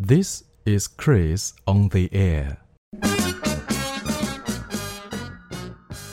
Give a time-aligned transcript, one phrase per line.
[0.00, 2.58] This is Chris on the air.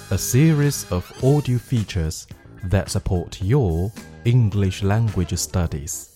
[0.09, 2.25] A series of audio features
[2.63, 3.92] that support your
[4.25, 6.16] English language studies.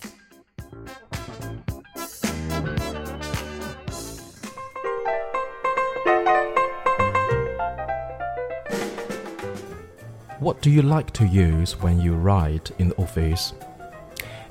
[10.39, 13.53] What do you like to use when you write in the office?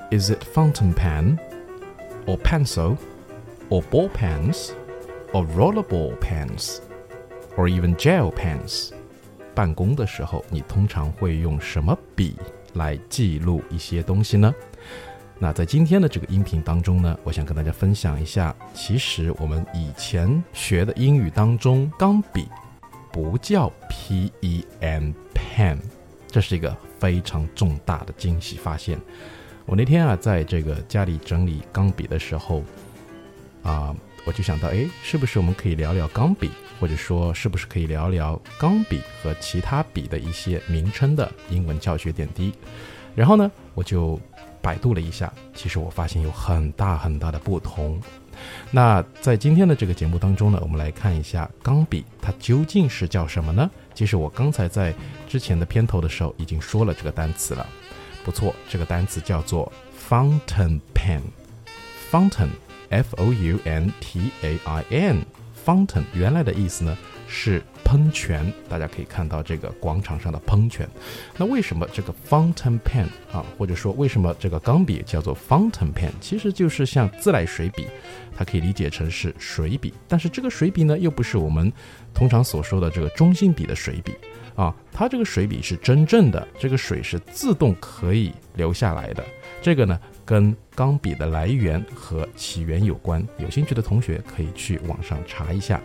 [0.09, 1.37] Is it fountain pen,
[2.29, 2.95] or pencil,
[3.69, 4.69] or ball pens,
[5.33, 6.77] or rollerball pens,
[7.57, 8.91] or even gel pens?
[9.55, 12.35] 办公的时候，你通常会用什么笔
[12.75, 14.53] 来记录一些东西呢？
[15.39, 22.47] 那在今天的这个音频当中呢，我想跟大家分享一下，其实我们以前学的英语当中，钢笔
[23.11, 25.79] 不叫 pen pen，
[26.27, 28.99] 这是一个非常重大的惊喜发现。
[29.69, 32.63] 我那天啊，在这个家里整理钢笔的时候，
[33.61, 36.49] 啊，我就想到，哎，是不是我们可以聊聊钢笔，
[36.79, 42.51] 或者说是不是可以聊聊钢笔和其他笔的一些名称的英文教学点滴？
[43.13, 44.19] 然后呢，我就
[44.59, 48.01] 百度了一下，其实我发现有很大很大的不同。
[48.71, 53.69] 那在今天的这个节目当中呢，我们来看一下钢笔它究竟是叫什么呢？
[53.93, 54.95] 其实我刚才在
[55.27, 57.69] 之前的片头的时候已经说了这个单词了。
[58.23, 59.71] 不错，这个单词叫做
[60.09, 61.21] fountain pen。
[62.11, 66.97] fountain，f o u n t a i n，fountain 原来的意思呢
[67.27, 70.87] 是喷泉，大家可以看到这个广场上的喷泉。
[71.35, 77.87] 那为什么这个 fountain pen 啊，或者说为什么这个钢笔叫做 fountain pen，其实就是像自来水笔，
[78.37, 81.73] 它可以理解成是水笔，但是这个水笔呢又不是我们
[82.13, 84.13] 通常所说的这个中性笔的水笔。
[84.55, 89.25] 啊，它这个水笔是真正的，这个水是自动可以流下来的。
[89.63, 93.25] 这个呢，跟钢笔的来源和起源有关。
[93.39, 95.81] 有兴趣的同学可以去网上查一下。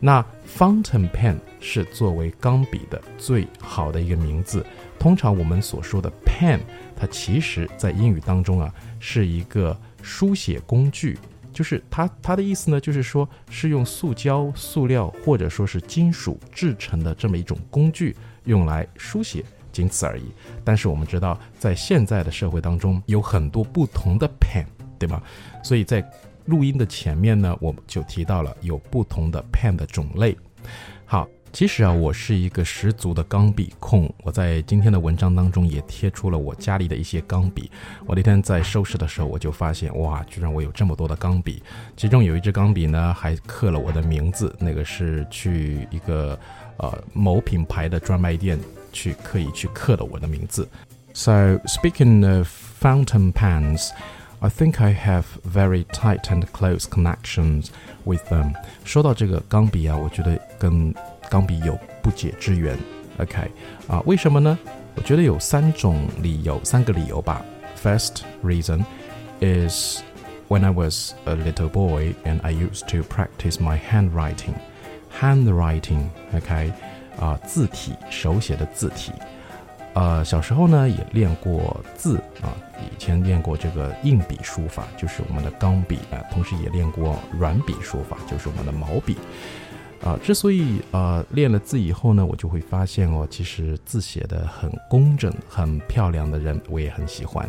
[0.00, 0.24] 那
[0.56, 4.64] fountain pen 是作为钢笔的最好的一个名字。
[4.98, 6.60] 通常我们所说的 pen，
[6.96, 11.18] 它其实在英语当中啊，是一个书写工具。
[11.52, 20.32] 就是它，它的意思呢，就是说是用塑胶、塑料或者说是金属制成的这么一种工具，用来书写，仅此而已。
[20.64, 24.64] 但是我们知道，在现在的社会当中，有很多不同的 pen，
[24.98, 25.20] 对吗？
[25.62, 26.00] 所以在
[26.50, 30.36] 录音的前面呢，我们就提到了有不同的 pen 的种类。
[31.06, 31.26] 好。
[31.52, 34.08] 其实啊，我是一个十足的钢笔控。
[34.22, 37.68] 我在今天的文章当中也贴出了我家里的一些钢笔。
[38.06, 41.60] 我那天在收拾的时候，我就发现，哇，居然我有这么多的钢笔。
[41.96, 44.54] 其中有一支钢笔呢，还刻了我的名字。
[44.60, 46.38] 那个是去一个
[46.76, 48.56] 呃某品牌的专卖店
[48.92, 50.68] 去刻意去刻的我的名字。
[51.14, 52.48] So speaking of
[52.80, 53.90] fountain pens,
[54.39, 57.67] I think I have very tight and close connections
[58.03, 58.53] with them。
[58.83, 60.93] 说到这个钢笔啊，我觉得跟
[61.29, 62.77] 钢笔有不解之缘，
[63.17, 63.49] OK
[63.87, 64.01] 啊？
[64.05, 64.57] 为什么呢？
[64.95, 67.43] 我觉得有三种理由，三个理由吧。
[67.81, 68.83] First reason
[69.39, 70.01] is
[70.47, 74.55] when I was a little boy and I used to practice my handwriting.
[75.19, 76.71] Handwriting，OK
[77.19, 79.11] 啊，字体，手写的字体。
[79.94, 89.16] 呃，小时候呢也练过字啊，以前练过这个硬笔书法，就是我们的钢笔啊，同时也练过软笔书法，就是我们的毛笔。
[90.02, 97.46] 啊，之所以呃练了字以后呢，我就会发现哦，其实字写的很工整、很漂亮的人，我也很喜欢。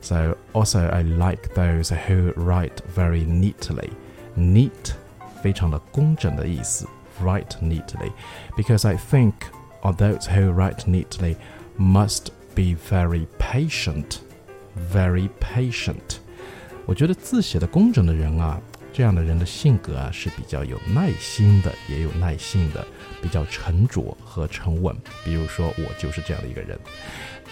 [0.00, 3.90] So also I like those who write very neatly.
[4.36, 4.92] Neat，
[5.42, 6.86] 非常的工整的意思。
[7.20, 8.12] Write neatly,
[8.56, 9.32] because I think
[9.80, 11.34] of those who write neatly
[11.77, 14.17] must be very patient.
[14.91, 16.17] Very patient.
[16.85, 18.61] 我觉得字写的工整的人啊。
[18.95, 22.85] 这样的人的性格啊是比较有耐心的，也有耐性的，
[23.23, 24.95] 比较沉着和沉稳。
[25.25, 26.77] 比如说我就是这样的一个人。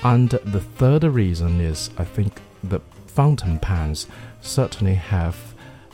[0.03, 2.80] And the third reason is I think the
[3.16, 4.03] fountain pens
[4.44, 5.34] certainly have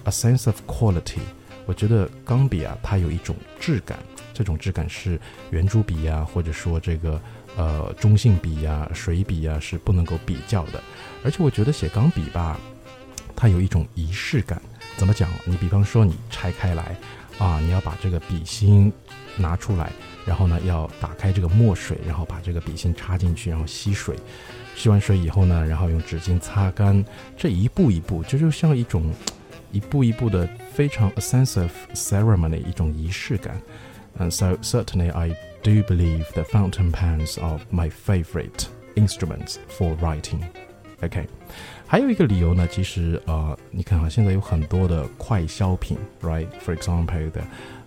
[0.04, 1.22] a sense of quality。
[1.66, 3.98] 我觉得钢笔啊，它有一种质感，
[4.33, 5.19] 这种质感是
[5.51, 7.21] 圆珠笔呀，或者说这个
[7.57, 10.83] 呃中性笔呀、水笔呀是不能够比较的。
[11.25, 12.59] 而且我觉得写钢笔吧，
[13.37, 14.61] 它有一种仪式感。
[14.97, 15.31] 怎么讲？
[15.45, 16.95] 你比方说，你拆开来，
[17.39, 18.93] 啊，你要把这个笔芯
[19.39, 19.91] 拿出来，
[20.27, 24.15] 然后呢，要打开这个墨水，然后把这个笔芯插进去，然后吸水，
[24.77, 27.03] 吸完水以后呢，然后用纸巾擦干，
[27.37, 29.11] 这一步一步，这就像一种
[29.73, 33.59] 一步一步的非常 a sense of ceremony，一种仪式感。
[34.20, 40.44] And so certainly I do believe that fountain pens are my favorite instruments for writing.
[41.02, 41.28] OK，
[41.86, 47.42] 还有一个理由呢，其实呃，你看啊，现在有很多的快消品，right？For example 的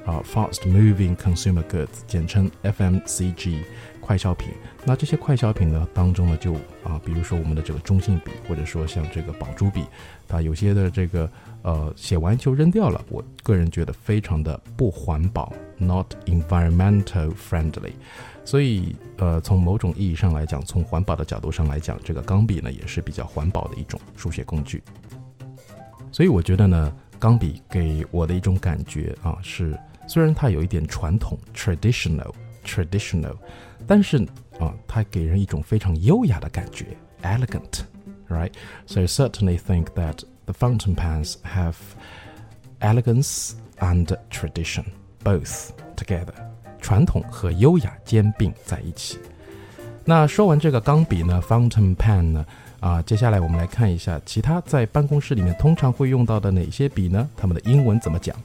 [0.06, 3.64] 啊，fast moving consumer goods，简称 FMCG。
[4.05, 4.49] 快消品，
[4.85, 6.53] 那这些快消品呢当中呢，就
[6.83, 9.83] 啊，比如说我们的这个中性笔，或者说像这个宝珠笔，
[10.27, 11.27] 它有些的这个
[11.63, 17.93] 呃写完就扔掉了，我个人觉得非常的不环保，not environmental friendly。
[18.43, 24.83] 所以呃，从某种意义上来讲，从环保的角度上来讲，这个钢笔呢也是比较环保的一种书写工具。
[26.11, 29.75] 所以我觉得呢，钢笔给我的一种感觉啊，是
[30.07, 32.31] 虽然它有一点传统，traditional
[32.65, 33.35] traditional，。
[33.87, 34.17] 但是
[34.59, 36.87] 啊，它给人一种非常优雅的感觉
[37.21, 37.81] ，elegant,
[38.27, 38.51] right?
[38.87, 41.75] So certainly think that the fountain pens have
[42.79, 44.85] elegance and tradition
[45.23, 46.33] both together，
[46.81, 49.19] 传统和优雅兼并在一起。
[50.03, 52.45] 那说完这个钢笔呢，fountain pen 呢，
[52.79, 57.27] 啊，接下来我们来看一下其他在办公室里面通常会用到的哪些笔呢？
[57.35, 58.35] 它们的英文怎么讲？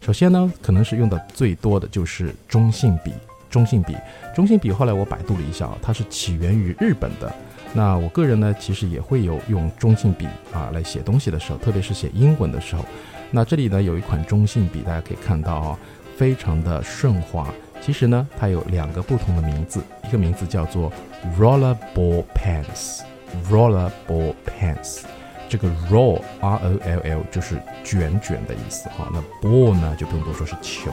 [0.00, 3.12] 首先呢，可能是用的最多的就是中性笔。
[3.50, 3.94] 中性笔，
[4.34, 7.30] 中性笔后来我百度了一下啊，它是起源于日本的。
[7.74, 12.84] 那我个人呢，其实也会有用中性笔啊来写东西的时候，特别是写英文的时候。
[13.30, 15.78] 那这里呢有一款中性笔，大家可以看到啊，
[16.16, 17.52] 非常的顺滑。
[17.80, 20.92] 其实呢，它有两个不同的名字，一个名字叫做
[21.38, 25.02] Rollerball Pens，Rollerball Pens。
[25.50, 29.10] 这个 roll r o l l 就是卷卷的意思哈。
[29.12, 30.92] 那 ball 呢就不用多说，是球。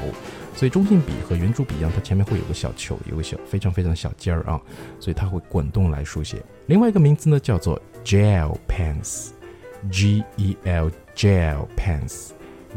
[0.56, 4.60] 所以中性笔和圆珠笔一样，它前面会有个小球，有个小非常非常小尖儿啊，
[5.00, 6.44] 所以它会滚动来书写。
[6.66, 12.32] 另外一个名字呢叫做 gel pens，G E L gel pens。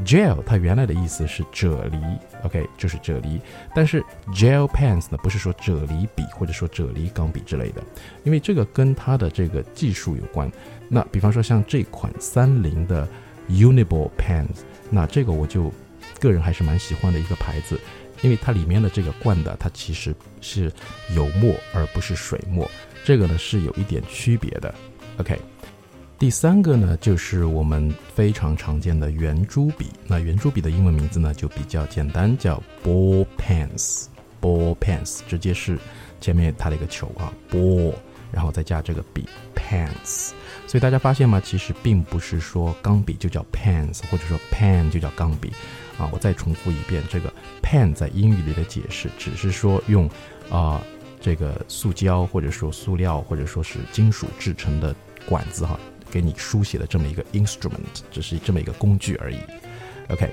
[0.05, 3.41] gel 它原来的意思是啫喱，OK 就是啫喱。
[3.75, 7.83] 但是 gel pens 呢不是说啫喱笔或者说啫喱钢笔之类的，
[8.25, 10.53] 因为这个跟它的这个技术有关。
[10.91, 13.09] 那比方说像这款三菱的
[13.49, 14.59] Uniball pens，
[14.91, 15.73] 那这个我就。
[16.19, 17.81] 个人还是蛮喜欢的一个牌子，
[18.21, 20.71] 因为它里面的这个灌的，它其实是
[21.15, 22.71] 油墨而不是水墨，
[23.05, 24.75] 这个呢是有一点区别的。
[25.17, 25.41] OK，
[26.19, 35.79] 第三个呢就是我们非常常见的圆珠笔，那圆珠笔的英文名字呢就比较简单，叫 ball pens，ball pens，直接是
[36.21, 37.95] 前面它的一个球啊，ball，
[38.33, 40.31] 然后再加这个笔 pens。
[40.67, 41.41] 所以大家发现吗？
[41.45, 45.53] 其实并不是说钢笔就叫 pens，或者说 pen 就叫钢笔。
[45.99, 47.31] 啊，我再重复一遍，这个
[47.63, 50.09] pen 在英语里的解释，只是说用
[50.51, 50.81] 啊
[51.21, 54.97] 这个塑胶或者说塑料或者说是金属制成的
[55.27, 55.79] 管子哈，
[56.11, 59.37] 给你书写的这么一个 instrument，只是这么一个工具而已。
[60.09, 60.33] OK，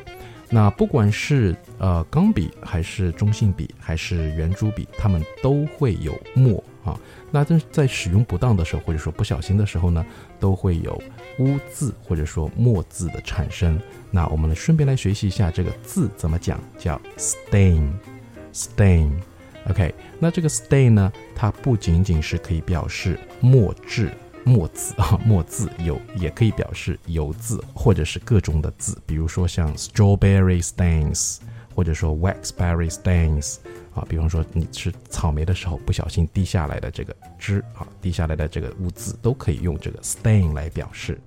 [0.49, 6.98] 那不管是呃钢笔还是中性笔还是圆珠笔，它们都会有墨啊。
[7.30, 10.06] 那在在使用不当的时候或者说不小心的时候呢，
[10.39, 11.00] 都会有
[11.39, 13.80] 污渍或者说墨渍的产生。
[14.10, 19.94] 那我们来顺便来学习一下这个字怎么讲，叫 stain，stain，OK。
[20.19, 24.13] 那这个 stain 呢，它不仅仅是可以表示墨质、
[24.45, 31.40] 墨渍啊，墨渍有，也可以表示油渍或者是各种的渍，比如说像 strawberry stains，
[31.76, 33.56] 或者说 waxberry stains，
[33.94, 41.19] 啊，比方说你吃草莓的时候不小心滴下来的这个汁啊，滴下来的这个污渍，都可以用这个 stain 来表示。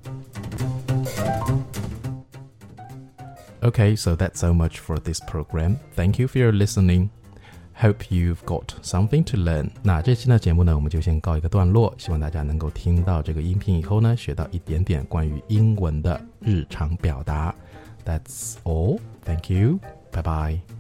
[3.61, 5.77] Okay, so that's so much for this program.
[5.95, 7.09] Thank you for your listening.
[7.77, 9.69] Hope you've got something to learn.
[9.81, 11.93] 那这期的节目呢，我们就先告一个段落。
[11.97, 17.53] 希望大家能够听到这个音频以后呢，学到一点点关于英文的日常表达。
[18.05, 18.99] That's all.
[19.25, 19.79] Thank you.
[20.10, 20.79] 拜拜。